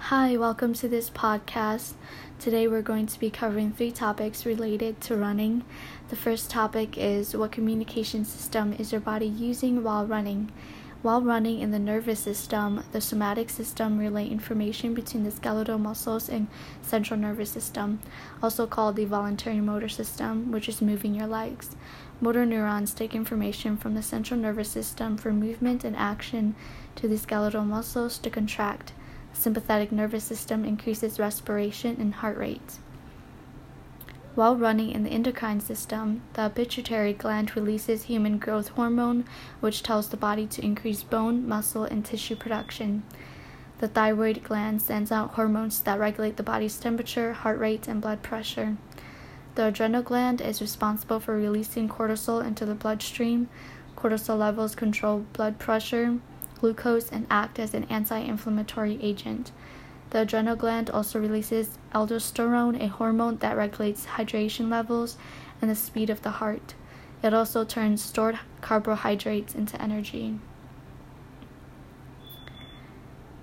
[0.00, 1.92] Hi, welcome to this podcast.
[2.38, 5.64] Today we're going to be covering three topics related to running.
[6.08, 10.50] The first topic is what communication system is your body using while running?
[11.02, 16.30] While running in the nervous system, the somatic system relay information between the skeletal muscles
[16.30, 16.46] and
[16.80, 18.00] central nervous system,
[18.42, 21.76] also called the voluntary motor system, which is moving your legs.
[22.20, 26.54] Motor neurons take information from the central nervous system for movement and action
[26.94, 28.92] to the skeletal muscles to contract.
[29.34, 32.78] The sympathetic nervous system increases respiration and heart rate.
[34.34, 39.24] While running in the endocrine system, the pituitary gland releases human growth hormone,
[39.58, 43.02] which tells the body to increase bone, muscle, and tissue production.
[43.78, 48.22] The thyroid gland sends out hormones that regulate the body's temperature, heart rate, and blood
[48.22, 48.76] pressure.
[49.56, 53.48] The adrenal gland is responsible for releasing cortisol into the bloodstream.
[53.96, 56.18] Cortisol levels control blood pressure,
[56.60, 59.52] glucose, and act as an anti inflammatory agent.
[60.10, 65.16] The adrenal gland also releases aldosterone, a hormone that regulates hydration levels
[65.60, 66.74] and the speed of the heart.
[67.22, 70.38] It also turns stored carbohydrates into energy.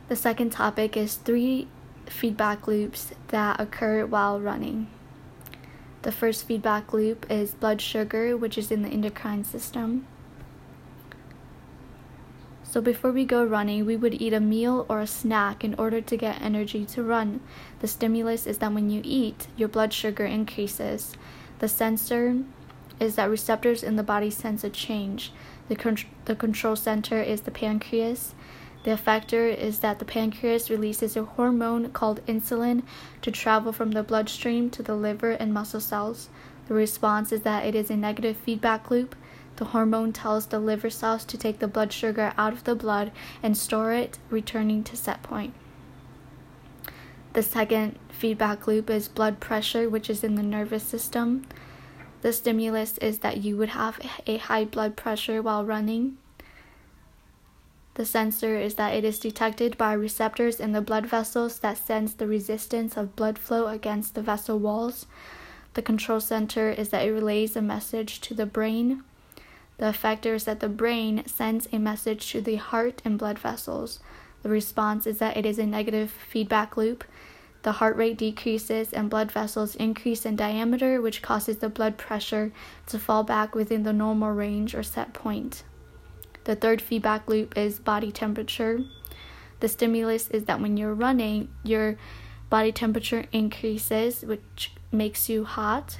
[0.07, 1.67] The second topic is three
[2.05, 4.88] feedback loops that occur while running.
[6.03, 10.05] The first feedback loop is blood sugar, which is in the endocrine system.
[12.75, 16.01] So before we go running, we would eat a meal or a snack in order
[16.01, 17.39] to get energy to run.
[17.79, 21.13] The stimulus is that when you eat, your blood sugar increases.
[21.59, 22.43] The sensor
[22.99, 25.31] is that receptors in the body sense a change.
[25.69, 28.35] The, con- the control center is the pancreas.
[28.83, 32.83] The effector is that the pancreas releases a hormone called insulin
[33.21, 36.27] to travel from the bloodstream to the liver and muscle cells.
[36.67, 39.15] The response is that it is a negative feedback loop.
[39.57, 43.11] The hormone tells the liver cells to take the blood sugar out of the blood
[43.41, 45.53] and store it, returning to set point.
[47.33, 51.45] The second feedback loop is blood pressure, which is in the nervous system.
[52.21, 56.17] The stimulus is that you would have a high blood pressure while running.
[57.95, 62.13] The sensor is that it is detected by receptors in the blood vessels that sense
[62.13, 65.05] the resistance of blood flow against the vessel walls.
[65.75, 69.03] The control center is that it relays a message to the brain.
[69.78, 74.00] The effector is that the brain sends a message to the heart and blood vessels.
[74.44, 77.03] The response is that it is a negative feedback loop.
[77.63, 82.52] The heart rate decreases and blood vessels increase in diameter, which causes the blood pressure
[82.86, 85.63] to fall back within the normal range or set point.
[86.44, 88.81] The third feedback loop is body temperature.
[89.62, 91.97] The stimulus is that when you're running, your
[92.52, 96.00] body temperature increases, which makes you hot.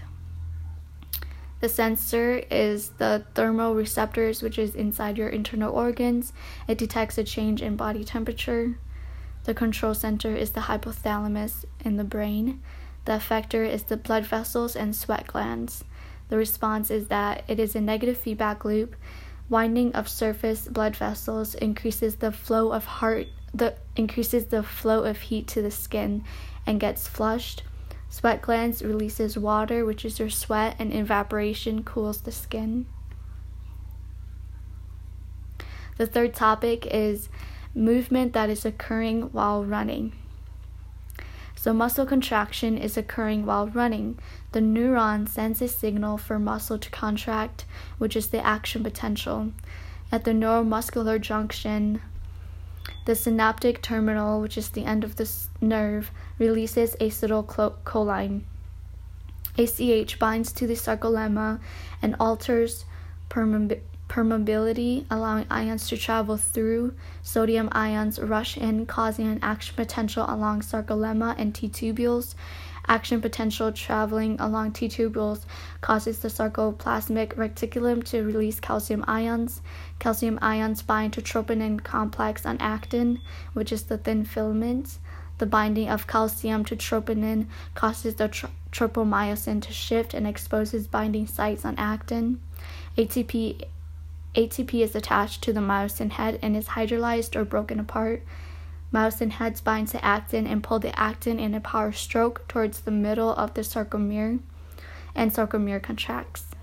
[1.66, 6.32] The sensor is the thermoreceptors, which is inside your internal organs.
[6.68, 8.78] It detects a change in body temperature.
[9.46, 12.62] The control center is the hypothalamus in the brain.
[13.06, 15.84] The effector is the blood vessels and sweat glands.
[16.30, 18.96] The response is that it is a negative feedback loop.
[19.50, 25.18] Winding of surface blood vessels increases the flow of heart the increases the flow of
[25.18, 26.26] heat to the skin
[26.68, 27.64] and gets flushed.
[28.16, 32.86] Sweat glands releases water, which is your sweat, and evaporation cools the skin.
[35.98, 37.28] The third topic is
[37.76, 40.14] movement that is occurring while running.
[41.58, 44.18] So, muscle contraction is occurring while running.
[44.54, 47.66] The neuron sends a signal for muscle to contract,
[47.98, 49.52] which is the action potential.
[50.10, 52.00] At the neuromuscular junction,
[53.06, 55.32] the synaptic terminal, which is the end of the
[55.62, 58.42] nerve, releases acetylcholine.
[59.58, 61.60] ACH binds to the sarcolemma
[62.02, 62.86] and alters
[63.30, 66.94] permeability, allowing ions to travel through.
[67.22, 72.36] Sodium ions rush in, causing an action potential along sarcolemma and T tubules
[72.88, 75.46] action potential traveling along T tubules
[75.82, 79.62] causes the sarcoplasmic reticulum to release calcium ions.
[80.00, 83.20] Calcium ions bind to troponin complex on actin,
[83.54, 85.00] which is the thin filament.
[85.38, 91.28] The binding of calcium to troponin causes the tro- tropomyosin to shift and exposes binding
[91.28, 92.42] sites on actin.
[92.98, 93.66] ATP
[94.36, 98.22] ATP is attached to the myosin head and is hydrolyzed or broken apart.
[98.94, 102.92] Myosin heads bind to actin and pull the actin in a power stroke towards the
[102.92, 104.40] middle of the sarcomere,
[105.14, 106.55] and sarcomere contracts.